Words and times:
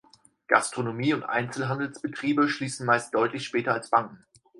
Gastronomie- 0.47 1.13
und 1.13 1.21
Einzelhandelsbetriebe 1.25 2.49
schließen 2.49 2.87
meist 2.87 3.13
deutlich 3.13 3.45
später 3.45 3.71
als 3.75 3.91
Banken. 3.91 4.25